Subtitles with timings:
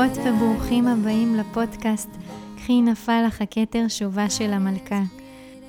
[0.00, 2.10] ברוכות וברוכים הבאים לפודקאסט
[2.56, 5.02] "קחי נפל לך הכתר שובה של המלכה".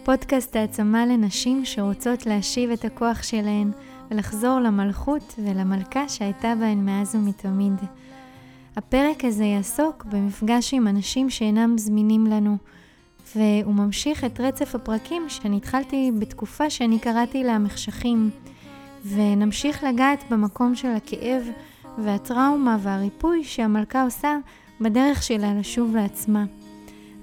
[0.04, 3.72] פודקאסט העצמה לנשים שרוצות להשיב את הכוח שלהן
[4.12, 7.74] ולחזור למלכות ולמלכה שהייתה בהן מאז ומתמיד.
[8.76, 12.58] הפרק הזה יעסוק במפגש עם אנשים שאינם זמינים לנו,
[13.36, 18.30] והוא ממשיך את רצף הפרקים שאני התחלתי בתקופה שאני קראתי לה מחשכים,
[19.06, 21.44] ונמשיך לגעת במקום של הכאב
[21.98, 24.38] והטראומה והריפוי שהמלכה עושה
[24.82, 26.46] בדרך שלה לשוב לעצמה.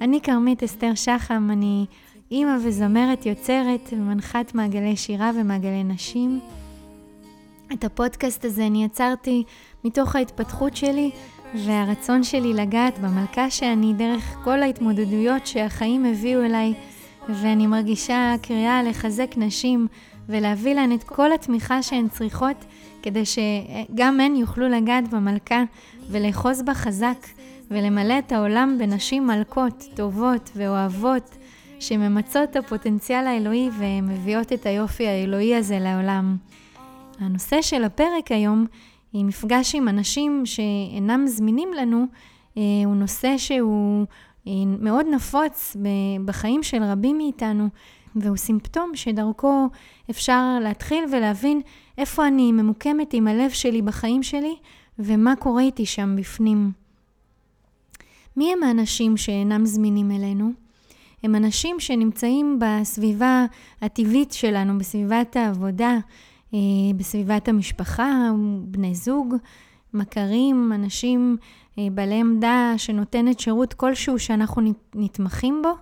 [0.00, 1.86] אני כרמית אסתר שחם, אני
[2.30, 6.40] אימא וזמרת יוצרת ומנחת מעגלי שירה ומעגלי נשים.
[7.72, 9.44] את הפודקאסט הזה אני יצרתי
[9.84, 11.10] מתוך ההתפתחות שלי
[11.54, 16.74] והרצון שלי לגעת במלכה שאני דרך כל ההתמודדויות שהחיים הביאו אליי,
[17.28, 19.86] ואני מרגישה קריאה לחזק נשים
[20.28, 22.64] ולהביא להן את כל התמיכה שהן צריכות,
[23.08, 25.62] כדי שגם הן יוכלו לגעת במלכה
[26.10, 27.26] ולאחוז בה חזק,
[27.70, 31.36] ולמלא את העולם בנשים מלכות, טובות ואוהבות,
[31.80, 36.36] שממצות את הפוטנציאל האלוהי ומביאות את היופי האלוהי הזה לעולם.
[37.18, 38.66] הנושא של הפרק היום
[39.12, 42.06] היא מפגש עם אנשים שאינם זמינים לנו,
[42.56, 44.06] אה, הוא נושא שהוא
[44.46, 45.76] אה, מאוד נפוץ
[46.24, 47.68] בחיים של רבים מאיתנו,
[48.16, 49.68] והוא סימפטום שדרכו
[50.10, 51.60] אפשר להתחיל ולהבין
[51.98, 54.56] איפה אני ממוקמת עם הלב שלי בחיים שלי
[54.98, 56.72] ומה קורה איתי שם בפנים.
[58.36, 60.50] מי הם האנשים שאינם זמינים אלינו?
[61.22, 63.46] הם אנשים שנמצאים בסביבה
[63.82, 65.98] הטבעית שלנו, בסביבת העבודה,
[66.54, 66.58] אה,
[66.96, 68.30] בסביבת המשפחה,
[68.62, 69.34] בני זוג,
[69.94, 71.36] מכרים, אנשים
[71.78, 75.72] אה, בעלי עמדה שנותנת שירות כלשהו שאנחנו נתמכים בו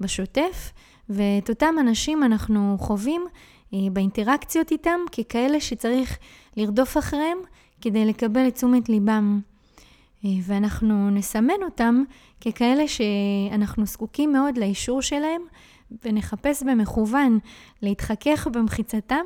[0.00, 0.72] בשוטף,
[1.08, 3.22] ואת אותם אנשים אנחנו חווים
[3.72, 6.18] באינטראקציות איתם ככאלה שצריך
[6.56, 7.38] לרדוף אחריהם
[7.80, 9.40] כדי לקבל את תשומת ליבם.
[10.24, 12.02] ואנחנו נסמן אותם
[12.40, 15.42] ככאלה שאנחנו זקוקים מאוד לאישור שלהם
[16.04, 17.38] ונחפש במכוון
[17.82, 19.24] להתחכך במחיצתם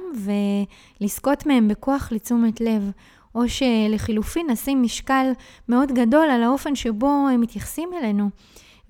[1.00, 2.90] ולזכות מהם בכוח לתשומת לב,
[3.34, 5.32] או שלחילופין נשים משקל
[5.68, 8.30] מאוד גדול על האופן שבו הם מתייחסים אלינו.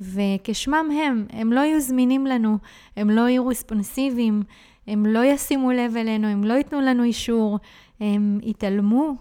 [0.00, 2.58] וכשמם הם, הם לא יהיו זמינים לנו,
[2.96, 4.42] הם לא יהיו רספונסיביים,
[4.86, 7.58] הם לא ישימו לב אלינו, הם לא ייתנו לנו אישור,
[8.00, 9.14] הם יתעלמו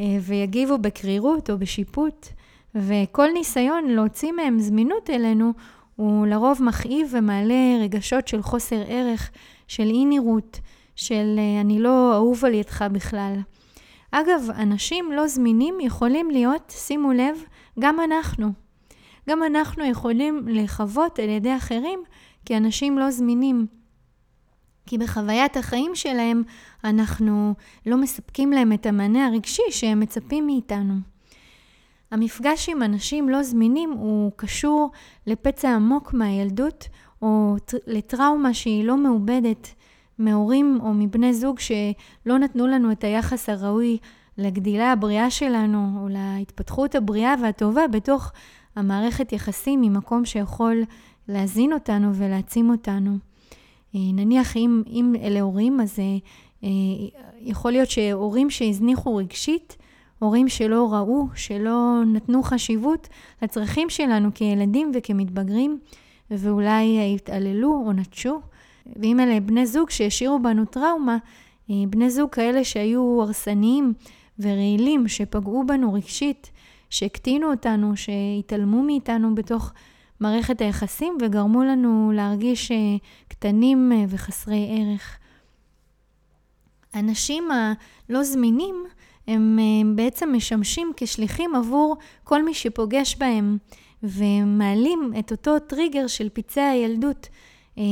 [0.00, 2.26] אה, ויגיבו בקרירות או בשיפוט.
[2.74, 5.52] וכל ניסיון להוציא מהם זמינות אלינו
[5.96, 9.30] הוא לרוב מכאיב ומעלה רגשות של חוסר ערך,
[9.68, 10.60] של אי נראות,
[10.96, 13.34] של אה, אני לא אהוב על ידך בכלל.
[14.10, 17.42] אגב, אנשים לא זמינים יכולים להיות, שימו לב,
[17.78, 18.52] גם אנחנו.
[19.28, 22.00] גם אנחנו יכולים לחוות על ידי אחרים
[22.44, 23.66] כאנשים לא זמינים.
[24.88, 26.42] כי בחוויית החיים שלהם
[26.84, 27.54] אנחנו
[27.86, 30.94] לא מספקים להם את המענה הרגשי שהם מצפים מאיתנו.
[32.10, 34.90] המפגש עם אנשים לא זמינים הוא קשור
[35.26, 36.88] לפצע עמוק מהילדות,
[37.22, 37.56] או
[37.86, 39.74] לטראומה שהיא לא מעובדת
[40.18, 43.98] מהורים או מבני זוג שלא נתנו לנו את היחס הראוי
[44.38, 48.32] לגדילה הבריאה שלנו, או להתפתחות הבריאה והטובה בתוך
[48.76, 50.82] המערכת יחסים ממקום שיכול
[51.28, 53.27] להזין אותנו ולהעצים אותנו.
[53.94, 55.98] אה, נניח אם, אם אלה הורים, אז
[56.64, 56.68] אה,
[57.40, 59.76] יכול להיות שהורים שהזניחו רגשית,
[60.18, 63.08] הורים שלא ראו, שלא נתנו חשיבות
[63.42, 65.78] לצרכים שלנו כילדים וכמתבגרים,
[66.30, 68.40] ואולי התעללו או נטשו.
[68.96, 71.16] ואם אלה בני זוג שהשאירו בנו טראומה,
[71.70, 73.92] אה, בני זוג כאלה שהיו הרסניים
[74.38, 76.50] ורעילים, שפגעו בנו רגשית,
[76.90, 79.72] שהקטינו אותנו, שהתעלמו מאיתנו בתוך
[80.20, 82.76] מערכת היחסים וגרמו לנו להרגיש אה,
[83.28, 85.18] קטנים אה, וחסרי ערך.
[86.92, 88.84] האנשים הלא זמינים
[89.26, 93.58] הם אה, בעצם משמשים כשליחים עבור כל מי שפוגש בהם,
[94.02, 97.28] ומעלים את אותו טריגר של פצעי הילדות,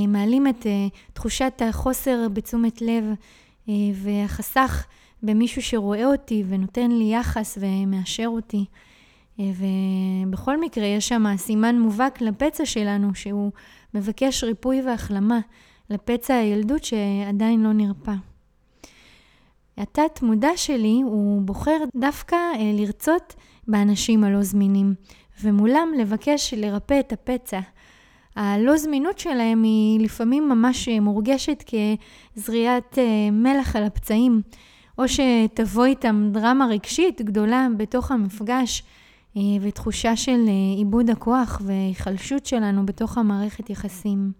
[0.08, 0.66] מעלים את
[1.12, 3.04] תחושת החוסר בתשומת לב
[3.94, 4.86] והחסך
[5.22, 8.64] במישהו שרואה אותי ונותן לי יחס ומאשר אותי.
[9.38, 13.52] ובכל מקרה יש שם סימן מובהק לפצע שלנו, שהוא
[13.94, 15.38] מבקש ריפוי והחלמה
[15.90, 18.12] לפצע הילדות שעדיין לא נרפא.
[19.78, 23.34] התת מודע שלי הוא בוחר דווקא אה, לרצות
[23.68, 24.94] באנשים הלא זמינים,
[25.42, 27.60] ומולם לבקש לרפא את הפצע.
[28.36, 31.64] הלא זמינות שלהם היא לפעמים ממש מורגשת
[32.36, 34.42] כזריעת אה, מלח על הפצעים,
[34.98, 39.05] או שתבוא איתם דרמה רגשית גדולה בתוך המפגש, אה,
[39.60, 40.40] ותחושה של
[40.78, 44.32] איבוד הכוח והיחלשות שלנו בתוך המערכת יחסים.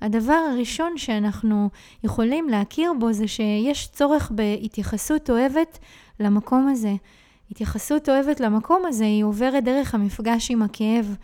[0.00, 1.68] הדבר הראשון שאנחנו
[2.04, 5.78] יכולים להכיר בו זה שיש צורך בהתייחסות אוהבת
[6.20, 6.94] למקום הזה.
[7.50, 11.16] התייחסות אוהבת למקום הזה, היא עוברת דרך המפגש עם הכאב,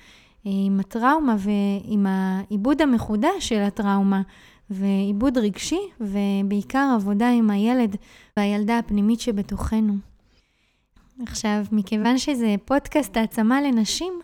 [0.44, 4.22] עם הטראומה ועם העיבוד המחודש של הטראומה,
[4.70, 7.96] ועיבוד רגשי, ובעיקר עבודה עם הילד
[8.36, 10.09] והילדה הפנימית שבתוכנו.
[11.26, 14.20] עכשיו, מכיוון שזה פודקאסט העצמה לנשים,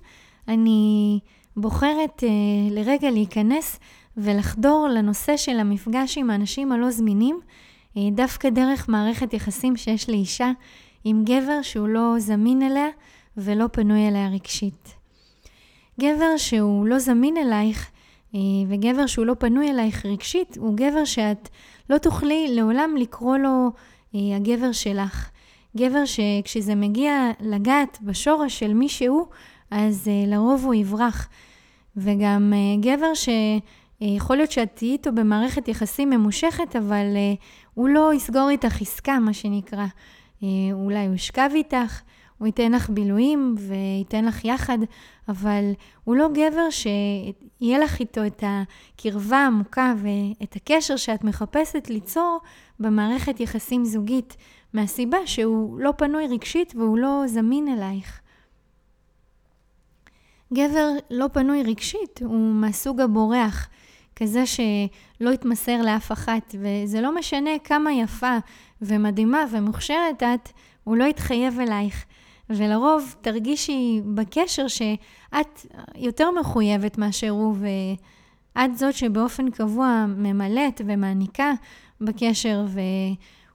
[0.49, 1.19] אני
[1.57, 3.79] בוחרת uh, לרגע להיכנס
[4.17, 7.41] ולחדור לנושא של המפגש עם האנשים הלא זמינים,
[7.95, 10.51] uh, דווקא דרך מערכת יחסים שיש לאישה
[11.05, 12.89] עם גבר שהוא לא זמין אליה
[13.37, 14.95] ולא פנוי אליה רגשית.
[16.01, 17.91] גבר שהוא לא זמין אלייך
[18.33, 18.37] uh,
[18.69, 21.49] וגבר שהוא לא פנוי אלייך רגשית, הוא גבר שאת
[21.91, 23.71] לא תוכלי לעולם לקרוא לו
[24.13, 25.31] uh, הגבר שלך.
[25.77, 29.27] גבר שכשזה מגיע לגעת בשורש של מי שהוא,
[29.71, 31.29] אז uh, לרוב הוא יברח.
[31.97, 37.07] וגם uh, גבר שיכול להיות שאת תהיי איתו במערכת יחסים ממושכת, אבל
[37.75, 39.87] הוא לא יסגור איתך עסקה, מה שנקרא.
[40.73, 42.03] אולי הוא ישכב איתך,
[42.39, 44.79] הוא ייתן לך בילויים וייתן לך יחד,
[45.29, 45.73] אבל
[46.05, 52.39] הוא לא גבר שיהיה לך איתו את הקרבה העמוקה ואת הקשר שאת מחפשת ליצור
[52.81, 54.37] במערכת יחסים זוגית,
[54.77, 58.21] מהסיבה שהוא לא פנוי רגשית והוא לא זמין אלייך.
[60.53, 63.69] גבר לא פנוי רגשית הוא מהסוג הבורח,
[64.17, 68.37] כזה שלא יתמסר לאף אחת, וזה לא משנה כמה יפה
[68.83, 70.49] ומדהימה ומוכשרת את,
[70.85, 72.05] הוא לא יתחייב אלייך.
[72.51, 77.57] ולרוב תרגישי בקשר שאת יותר מחויבת מאשר הוא,
[78.57, 81.53] ואת זאת שבאופן קבוע ממלאת ומעניקה
[82.01, 82.67] בקשר,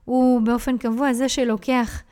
[0.06, 2.02] והוא באופן קבוע זה שלוקח,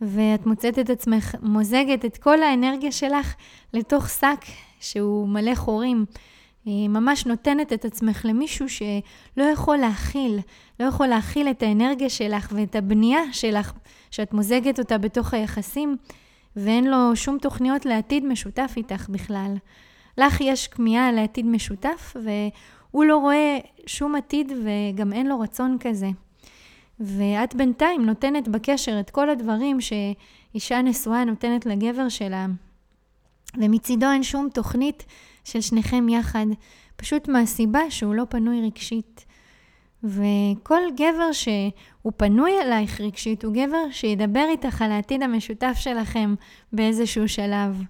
[0.00, 3.34] ואת מוצאת את עצמך מוזגת את כל האנרגיה שלך
[3.74, 4.44] לתוך שק
[4.80, 6.04] שהוא מלא חורים.
[6.64, 10.38] היא ממש נותנת את עצמך למישהו שלא יכול להכיל,
[10.80, 13.72] לא יכול להכיל את האנרגיה שלך ואת הבנייה שלך,
[14.10, 15.96] שאת מוזגת אותה בתוך היחסים.
[16.56, 19.54] ואין לו שום תוכניות לעתיד משותף איתך בכלל.
[20.18, 26.08] לך יש כמיהה לעתיד משותף, והוא לא רואה שום עתיד וגם אין לו רצון כזה.
[27.00, 32.46] ואת בינתיים נותנת בקשר את כל הדברים שאישה נשואה נותנת לגבר שלה,
[33.56, 35.04] ומצידו אין שום תוכנית
[35.44, 36.46] של שניכם יחד,
[36.96, 39.24] פשוט מהסיבה שהוא לא פנוי רגשית.
[40.04, 46.34] וכל גבר שהוא פנוי אלייך רגשית, הוא גבר שידבר איתך על העתיד המשותף שלכם
[46.72, 47.82] באיזשהו שלב.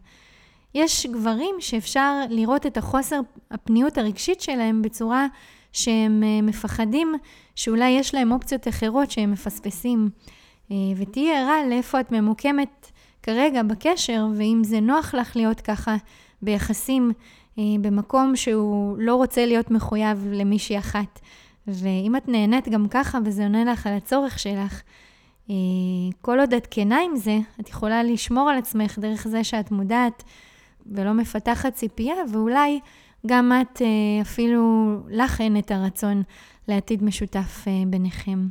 [0.74, 3.20] יש גברים שאפשר לראות את החוסר
[3.50, 5.26] הפניות הרגשית שלהם בצורה
[5.72, 7.14] שהם אה, מפחדים
[7.56, 10.08] שאולי יש להם אופציות אחרות שהם מפספסים.
[10.70, 12.90] אה, ותהיי ערה לאיפה את ממוקמת
[13.22, 15.96] כרגע בקשר, ואם זה נוח לך להיות ככה
[16.42, 17.12] ביחסים
[17.58, 21.20] אה, במקום שהוא לא רוצה להיות מחויב למישהי אחת.
[21.66, 24.82] ואם את נהנית גם ככה וזה עונה לך על הצורך שלך,
[25.50, 25.54] אה,
[26.20, 30.22] כל עוד את כנה עם זה, את יכולה לשמור על עצמך דרך זה שאת מודעת
[30.86, 32.80] ולא מפתחת ציפייה, ואולי
[33.26, 36.22] גם את אה, אפילו לך אין את הרצון
[36.68, 38.48] לעתיד משותף אה, ביניכם.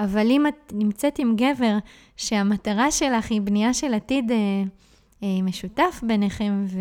[0.00, 1.78] אבל אם את נמצאת עם גבר
[2.16, 4.32] שהמטרה שלך היא בנייה של עתיד
[5.42, 6.78] משותף ביניכם, ו...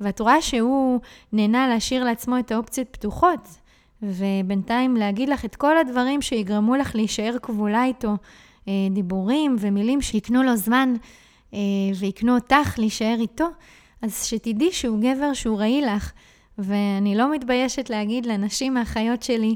[0.00, 1.00] ואת רואה שהוא
[1.32, 3.48] נהנה להשאיר לעצמו את האופציות פתוחות,
[4.02, 8.16] ובינתיים להגיד לך את כל הדברים שיגרמו לך להישאר כבולה איתו,
[8.68, 10.94] אה, דיבורים ומילים שיקנו לו זמן
[11.54, 11.58] אה,
[11.98, 13.46] ויקנו אותך להישאר איתו,
[14.02, 16.12] אז שתדעי שהוא גבר שהוא רעי לך.
[16.58, 19.54] ואני לא מתביישת להגיד לנשים האחיות שלי,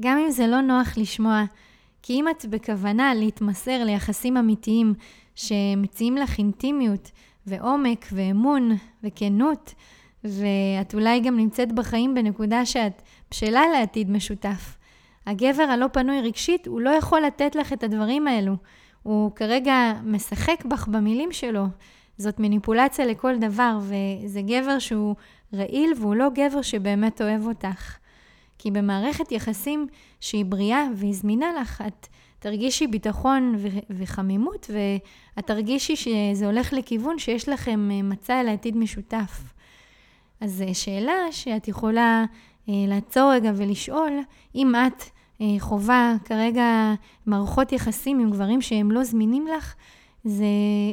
[0.00, 1.44] גם אם זה לא נוח לשמוע,
[2.02, 4.94] כי אם את בכוונה להתמסר ליחסים אמיתיים
[5.34, 7.10] שמציעים לך אינטימיות
[7.46, 9.74] ועומק ואמון וכנות,
[10.24, 14.76] ואת אולי גם נמצאת בחיים בנקודה שאת בשלה לעתיד משותף.
[15.26, 18.56] הגבר הלא פנוי רגשית, הוא לא יכול לתת לך את הדברים האלו.
[19.02, 21.64] הוא כרגע משחק בך במילים שלו.
[22.18, 25.14] זאת מניפולציה לכל דבר, וזה גבר שהוא
[25.54, 27.96] רעיל והוא לא גבר שבאמת אוהב אותך.
[28.58, 29.86] כי במערכת יחסים
[30.20, 32.06] שהיא בריאה והיא זמינה לך, את
[32.38, 38.76] תרגישי ביטחון ו- וחמימות, ואת תרגישי שזה הולך לכיוון שיש לכם אה, מצע אל העתיד
[38.76, 39.40] משותף.
[40.40, 42.24] אז זו שאלה שאת יכולה
[42.68, 44.12] אה, לעצור רגע ולשאול,
[44.54, 45.02] אם את
[45.40, 46.94] אה, חווה כרגע
[47.26, 49.74] מערכות יחסים עם גברים שהם לא זמינים לך,
[50.24, 50.44] זה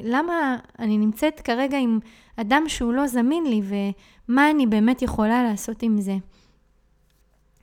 [0.03, 1.99] למה אני נמצאת כרגע עם
[2.35, 6.15] אדם שהוא לא זמין לי, ומה אני באמת יכולה לעשות עם זה.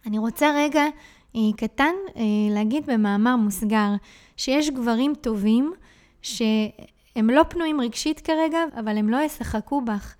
[0.07, 0.85] אני רוצה רגע
[1.37, 1.95] אה, קטן
[2.51, 3.89] להגיד במאמר מוסגר,
[4.37, 5.73] שיש גברים טובים
[6.23, 10.15] שהם לא פנויים רגשית כרגע, אבל הם לא ישחקו בך.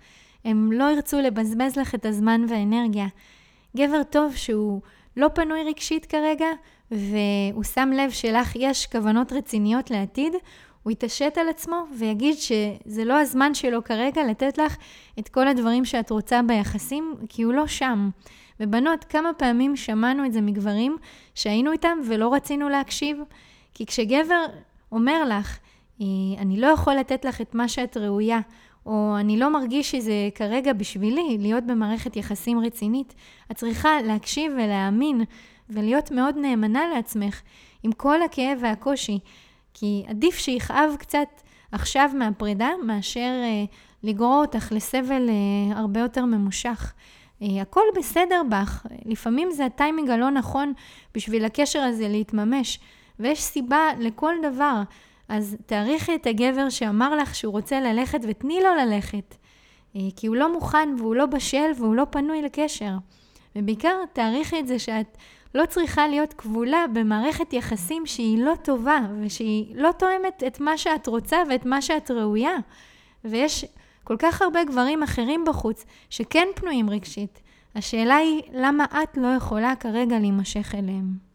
[0.45, 3.07] הם לא ירצו לבזבז לך את הזמן והאנרגיה.
[3.77, 4.81] גבר טוב שהוא
[5.17, 6.47] לא פנוי רגשית כרגע,
[6.91, 10.33] והוא שם לב שלך יש כוונות רציניות לעתיד,
[10.83, 14.77] הוא יתעשת על עצמו ויגיד שזה לא הזמן שלו כרגע לתת לך
[15.19, 18.09] את כל הדברים שאת רוצה ביחסים, כי הוא לא שם.
[18.59, 20.97] ובנות, כמה פעמים שמענו את זה מגברים
[21.35, 23.17] שהיינו איתם ולא רצינו להקשיב?
[23.73, 24.45] כי כשגבר
[24.91, 25.59] אומר לך,
[26.01, 26.05] אה,
[26.37, 28.39] אני לא יכול לתת לך את מה שאת ראויה,
[28.85, 33.13] או אני לא מרגיש שזה כרגע בשבילי להיות במערכת יחסים רצינית,
[33.51, 35.23] את צריכה להקשיב ולהאמין
[35.69, 37.41] ולהיות מאוד נאמנה לעצמך
[37.83, 39.19] עם כל הכאב והקושי,
[39.73, 41.27] כי עדיף שיכאב קצת
[41.71, 43.65] עכשיו מהפרידה מאשר אה,
[44.03, 46.93] לגרור אותך לסבל אה, הרבה יותר ממושך.
[47.41, 50.73] אה, הכל בסדר בך, לפעמים זה הטיימינג הלא נכון
[51.15, 52.79] בשביל הקשר הזה להתממש,
[53.19, 54.81] ויש סיבה לכל דבר.
[55.29, 59.35] אז תעריכי את הגבר שאמר לך שהוא רוצה ללכת ותני לו ללכת.
[59.95, 62.93] אה, כי הוא לא מוכן והוא לא בשל והוא לא פנוי לקשר.
[63.55, 65.17] ובעיקר תעריכי את זה שאת
[65.55, 71.07] לא צריכה להיות כבולה במערכת יחסים שהיא לא טובה ושהיא לא תואמת את מה שאת
[71.07, 72.55] רוצה ואת מה שאת ראויה.
[73.25, 73.65] ויש
[74.03, 77.41] כל כך הרבה גברים אחרים בחוץ שכן פנויים רגשית.
[77.75, 81.33] השאלה היא למה את לא יכולה כרגע להימשך אליהם.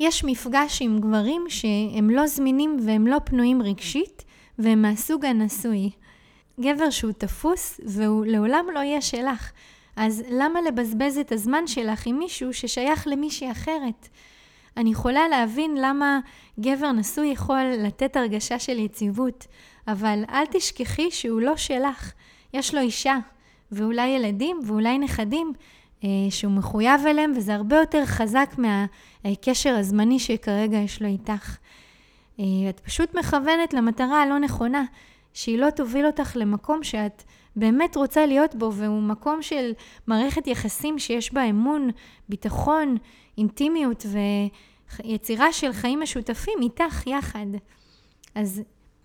[0.00, 4.24] יש מפגש עם גברים שהם לא זמינים והם לא פנויים רגשית,
[4.58, 5.90] והם מהסוג הנשוי.
[6.60, 9.52] גבר שהוא תפוס והוא לעולם לא יהיה שלך.
[9.98, 14.08] אז למה לבזבז את הזמן שלך עם מישהו ששייך למישהי אחרת?
[14.76, 16.20] אני יכולה להבין למה
[16.60, 19.46] גבר נשוי יכול לתת הרגשה של יציבות,
[19.88, 22.12] אבל אל תשכחי שהוא לא שלך.
[22.54, 23.18] יש לו אישה,
[23.72, 25.52] ואולי ילדים, ואולי נכדים,
[26.04, 31.56] אה, שהוא מחויב אליהם, וזה הרבה יותר חזק מהקשר הזמני שכרגע יש לו איתך.
[32.40, 34.84] אה, את פשוט מכוונת למטרה הלא נכונה,
[35.32, 37.22] שהיא לא תוביל אותך למקום שאת
[37.56, 39.72] באמת רוצה להיות בו, והוא מקום של
[40.06, 41.90] מערכת יחסים שיש בה אמון,
[42.28, 42.96] ביטחון,
[43.38, 44.06] אינטימיות
[45.04, 47.46] ויצירה של חיים משותפים איתך יחד.
[48.34, 48.62] אז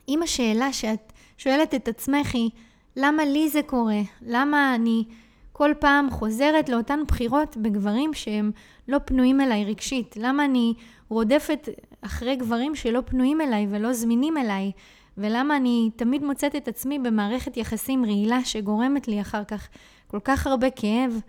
[0.08, 2.50] אם השאלה שאת שואלת את עצמך היא,
[2.96, 4.02] למה לי זה קורה?
[4.22, 5.04] למה אני
[5.52, 8.52] כל פעם חוזרת לאותן בחירות בגברים שהם
[8.88, 10.16] לא פנויים אליי רגשית?
[10.18, 10.74] למה אני
[11.10, 11.70] רודפת
[12.02, 14.72] אחרי גברים שלא פנויים אליי ולא זמינים אליי?
[15.18, 19.68] ולמה אני תמיד מוצאת את עצמי במערכת יחסים רעילה שגורמת לי אחר כך
[20.08, 21.22] כל כך הרבה כאב?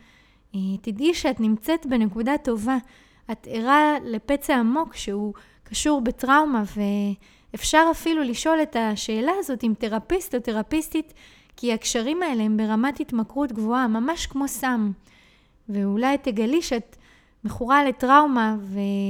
[0.55, 2.76] אה, תדעי שאת נמצאת בנקודה טובה.
[3.33, 6.62] את ערה לפצע עמוק שהוא קשור בטראומה,
[7.53, 11.14] ואפשר אפילו לשאול את השאלה הזאת עם תרפיסט או תרפיסטית
[11.57, 14.91] כי הקשרים האלה הם ברמת התמכרות גבוהה, ממש כמו סם.
[15.69, 16.97] ואולי תגלי שאת
[17.45, 18.57] מכורה לטראומה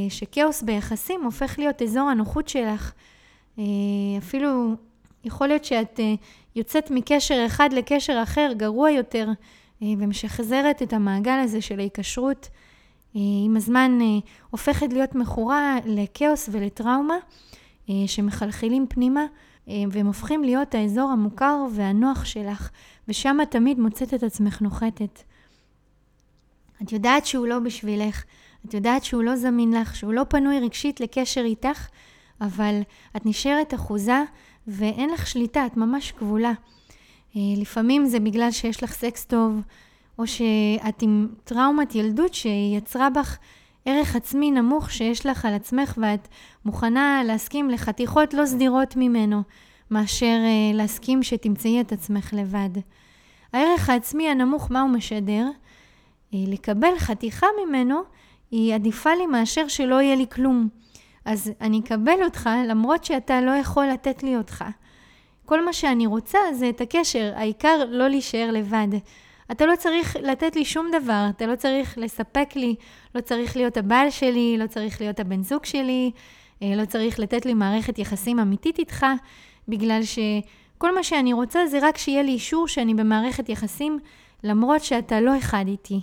[0.09, 2.93] ושכאוס ביחסים הופך להיות אזור הנוחות שלך.
[3.58, 3.64] אה,
[4.18, 4.75] אפילו
[5.25, 6.14] יכול להיות שאת אה,
[6.56, 9.28] יוצאת מקשר אחד לקשר אחר, גרוע יותר,
[9.82, 12.49] אה, ומשחזרת את המעגל הזה של ההיקשרות.
[13.44, 13.99] עם הזמן
[14.50, 17.14] הופכת להיות מכורה לכאוס ולטראומה
[18.06, 19.26] שמחלחלים פנימה.
[19.66, 22.70] והם הופכים להיות האזור המוכר והנוח שלך,
[23.08, 25.23] ושם את תמיד מוצאת את עצמך נוחתת.
[26.82, 28.25] את יודעת שהוא לא בשבילך,
[28.66, 31.88] את יודעת שהוא לא זמין לך, שהוא לא פנוי רגשית לקשר איתך,
[32.40, 32.80] אבל
[33.16, 34.22] את נשארת אחוזה
[34.66, 36.52] ואין לך שליטה, את ממש כבולה.
[37.36, 39.60] אה, לפעמים זה בגלל שיש לך סקס טוב,
[40.18, 43.38] או שאת עם טראומת ילדות שיצרה בך
[43.84, 46.28] ערך עצמי נמוך שיש לך על עצמך ואת
[46.64, 49.42] מוכנה להסכים לחתיכות לא סדירות ממנו,
[49.90, 52.70] מאשר uh, להסכים שתמצאי את עצמך לבד.
[53.52, 55.46] הערך העצמי הנמוך, מה הוא משדר?
[55.46, 58.00] Uh, לקבל חתיכה ממנו
[58.50, 60.68] היא עדיפה לי מאשר שלא יהיה לי כלום.
[61.25, 64.64] אז אני אקבל אותך למרות שאתה לא יכול לתת לי אותך.
[65.45, 68.88] כל מה שאני רוצה זה את הקשר, העיקר לא להישאר לבד.
[69.52, 72.75] אתה לא צריך לתת לי שום דבר, אתה לא צריך לספק לי,
[73.14, 76.11] לא צריך להיות הבעל שלי, לא צריך להיות הבן זוג שלי,
[76.62, 79.07] אה, לא צריך לתת לי מערכת יחסים אמיתית איתך,
[79.69, 83.99] בגלל שכל מה שאני רוצה זה רק שיהיה לי אישור שאני במערכת יחסים,
[84.45, 86.00] למרות שאתה לא אחד איתי.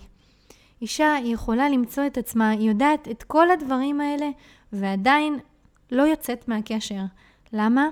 [0.81, 4.29] אישה יכולה למצוא את עצמה, היא יודעת את כל הדברים האלה,
[4.73, 5.39] ועדיין
[5.91, 7.01] לא יוצאת מהקשר.
[7.53, 7.87] למה?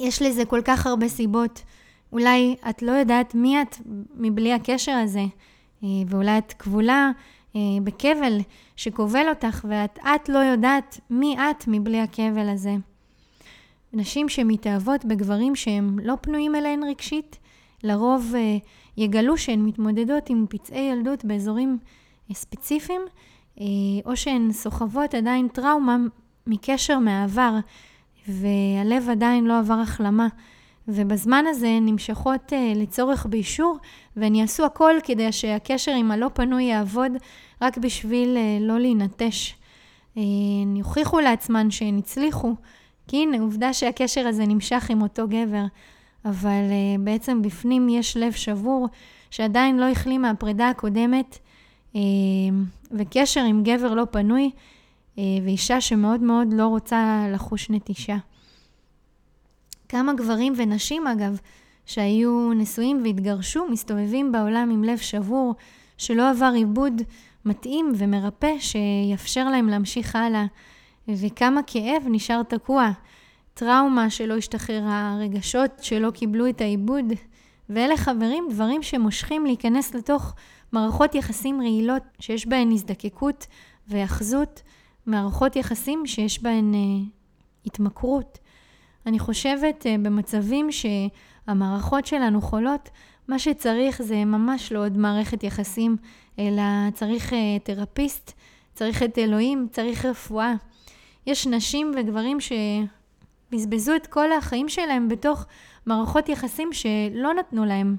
[0.00, 1.62] יש לזה כל כך הרבה סיבות.
[2.12, 3.76] אולי את לא יודעת מי את
[4.14, 5.24] מבלי הקשר הזה,
[5.84, 7.10] אה, ואולי את כבולה
[7.56, 8.38] אה, בכבל
[8.76, 12.74] שכובל אותך, ואת את לא יודעת מי את מבלי הכבל הזה.
[13.92, 17.38] נשים שמתאהבות בגברים שהם לא פנויים אליהן רגשית,
[17.82, 18.56] לרוב אה,
[18.96, 21.78] יגלו שהן מתמודדות עם פצעי ילדות באזורים
[22.32, 23.02] ספציפיים,
[24.04, 25.96] או שהן סוחבות עדיין טראומה
[26.46, 27.58] מקשר מהעבר,
[28.28, 30.28] והלב עדיין לא עבר החלמה.
[30.88, 33.78] ובזמן הזה הן נמשכות uh, לצורך באישור,
[34.16, 37.12] והן יעשו הכל כדי שהקשר עם הלא פנוי יעבוד
[37.62, 39.54] רק בשביל uh, לא להינטש.
[40.76, 42.54] יוכיחו לעצמן שהן הצליחו,
[43.08, 45.64] כי הנה, עובדה שהקשר הזה נמשך עם אותו גבר,
[46.24, 46.62] אבל
[47.00, 48.88] בעצם בפנים יש לב שבור
[49.30, 51.38] שעדיין לא החלים מהפרידה הקודמת,
[52.98, 54.50] וקשר עם גבר לא פנוי,
[55.16, 58.16] ואישה שמאוד מאוד לא רוצה לחוש נטישה.
[59.88, 61.40] כמה גברים ונשים, אגב,
[61.86, 65.54] שהיו נשואים והתגרשו, מסתובבים בעולם עם לב שבור,
[65.98, 67.02] שלא עבר עיבוד
[67.44, 70.44] מתאים ומרפא שיאפשר להם להמשיך הלאה.
[71.08, 72.90] וכמה כאב נשאר תקוע.
[73.54, 77.12] טראומה שלא השתחררה, רגשות שלא קיבלו את העיבוד.
[77.70, 80.34] ואלה חברים, דברים שמושכים להיכנס לתוך
[80.72, 83.46] מערכות יחסים רעילות שיש בהן הזדקקות
[83.88, 84.62] והאחזות,
[85.06, 86.80] מערכות יחסים שיש בהן אה,
[87.66, 88.38] התמכרות.
[89.06, 92.90] אני חושבת אה, במצבים שהמערכות שלנו חולות,
[93.28, 95.96] מה שצריך זה ממש לא עוד מערכת יחסים,
[96.38, 96.62] אלא
[96.94, 98.32] צריך אה, תרפיסט,
[98.74, 100.54] צריך את אלוהים, צריך רפואה.
[101.26, 105.46] יש נשים וגברים שבזבזו את כל החיים שלהם בתוך
[105.86, 107.96] מערכות יחסים שלא נתנו להם,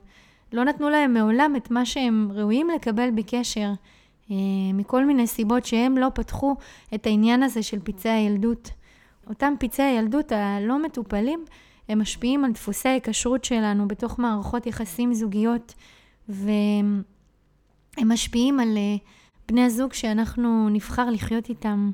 [0.54, 3.72] לא נתנו להם מעולם את מה שהם ראויים לקבל בקשר,
[4.32, 4.36] אה,
[4.74, 6.56] מכל מיני סיבות שהם לא פתחו
[6.96, 8.70] את העניין הזה של פצעי הילדות.
[9.30, 11.46] אותם פצעי הילדות הלא מטופלים,
[11.90, 15.74] הם משפיעים על דפוסי ההיקשרות שלנו בתוך מערכות יחסים זוגיות,
[16.30, 17.04] והם
[18.04, 18.96] משפיעים על אה,
[19.48, 21.92] בני הזוג שאנחנו נבחר לחיות איתם.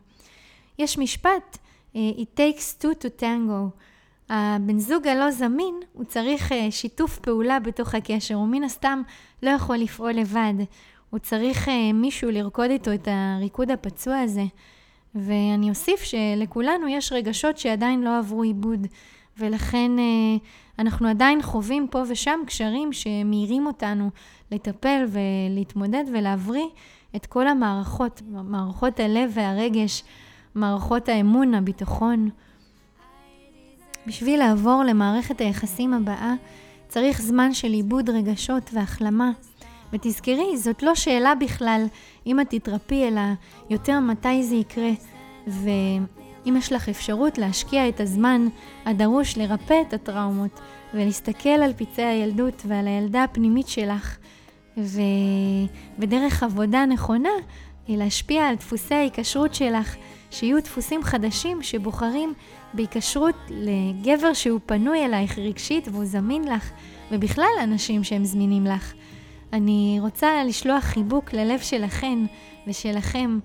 [0.80, 1.58] יש משפט,
[1.96, 3.80] אה, It takes two to tango.
[4.30, 9.02] הבן זוג הלא זמין, הוא צריך אה, שיתוף פעולה בתוך הקשר, הוא מן הסתם
[9.44, 10.54] לא יכול לפעול לבד.
[11.10, 14.44] הוא צריך מישהו לרקוד איתו את הריקוד הפצוע הזה.
[15.16, 18.88] ואני אוסיף שלכולנו יש רגשות שעדיין לא עברו עיבוד,
[19.38, 20.38] ולכן אה,
[20.80, 24.10] אנחנו עדיין חווים פה ושם קשרים שמאירים אותנו
[24.52, 26.68] לטפל ולהתמודד ולהבריא
[27.16, 30.04] את כל המערכות, מערכות הלב והרגש,
[30.56, 32.30] מערכות האמון, הביטחון.
[34.10, 36.34] בשביל לעבור למערכת היחסים הבאה,
[36.88, 39.32] צריך זמן של עיבוד רגשות והחלמה.
[39.94, 41.86] ותזכרי, זאת לא שאלה בכלל
[42.28, 43.22] אם את תתרפי, אלא
[43.70, 44.92] יותר מתי זה יקרה.
[45.48, 48.48] ואם יש לך אפשרות להשקיע את הזמן
[48.86, 50.60] הדרוש לרפא את הטראומות
[50.94, 54.18] ולהסתכל על פצעי הילדות ועל הילדה הפנימית שלך,
[54.78, 55.02] ו...
[56.00, 57.30] ודרך עבודה נכונה,
[57.98, 59.96] להשפיע על דפוסי ההיקשרות שלך,
[60.32, 62.34] שיהיו דפוסים חדשים שבוחרים
[62.74, 66.72] בהיקשרות לגבר שהוא פנוי אלייך רגשית והוא זמין לך,
[67.12, 68.94] ובכלל אנשים שהם זמינים לך.
[69.54, 72.20] אני רוצה לשלוח חיבוק ללב שלכן
[72.68, 73.40] ושלכם.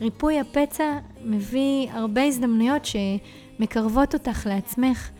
[0.00, 5.10] ריפוי הפצע מביא הרבה הזדמנויות שמקרבות אותך לעצמך.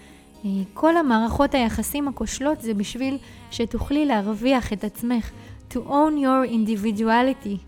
[0.45, 3.19] אה, כל המערכות היחסים הכושלות זה בשביל
[3.51, 5.31] שתוכלי להרוויח את עצמך.
[5.71, 7.59] To own your individuality.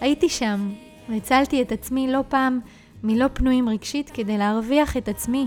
[0.00, 0.70] הייתי שם
[1.08, 2.60] והצלתי את עצמי לא פעם
[3.02, 5.46] מלא פנויים רגשית כדי להרוויח את עצמי.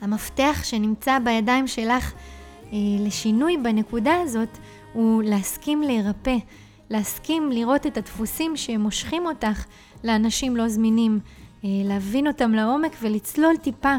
[0.00, 2.12] המפתח שנמצא בידיים שלך
[2.72, 4.58] אה, לשינוי בנקודה הזאת
[4.92, 6.36] הוא להסכים להירפא,
[6.90, 9.64] להסכים לראות את הדפוסים שמושכים אותך
[10.04, 11.20] לאנשים לא זמינים,
[11.64, 13.94] אה, להבין אותם לעומק ולצלול טיפה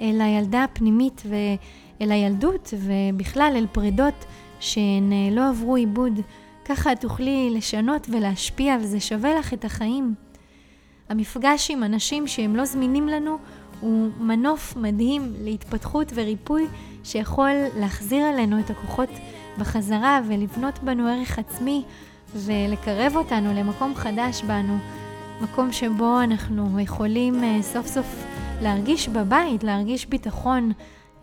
[0.00, 4.24] אל הילדה הפנימית ואל הילדות ובכלל אל פרידות
[4.60, 6.20] שהן אה, לא עברו עיבוד.
[6.68, 10.14] ככה תוכלי לשנות ולהשפיע וזה שווה לך את החיים.
[11.08, 13.38] המפגש עם אנשים שהם לא זמינים לנו
[13.80, 16.66] הוא מנוף מדהים להתפתחות וריפוי
[17.04, 19.08] שיכול להחזיר עלינו את הכוחות
[19.58, 21.82] בחזרה ולבנות בנו ערך עצמי
[22.34, 24.78] ולקרב אותנו למקום חדש בנו,
[25.40, 28.24] מקום שבו אנחנו יכולים אה, סוף סוף
[28.62, 30.72] להרגיש בבית, להרגיש ביטחון,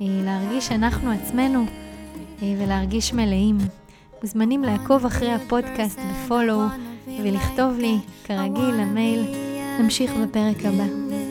[0.01, 1.65] אה, להרגיש אנחנו עצמנו
[2.41, 3.57] אה, ולהרגיש מלאים.
[4.23, 6.61] מוזמנים לעקוב אחרי הפודקאסט בפולו
[7.07, 9.25] ולכתוב לי, כרגיל, למייל.
[9.79, 11.22] נמשיך בפרק הבא.